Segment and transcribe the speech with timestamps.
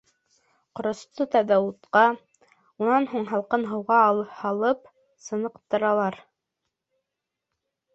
[0.77, 2.01] Ҡоросто тәүҙә утҡа,
[2.87, 4.01] унан һуң һалҡын һыуға
[4.41, 4.93] һалып
[5.29, 6.23] сыныҡтыралар.